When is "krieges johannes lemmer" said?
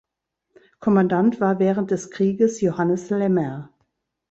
2.09-3.71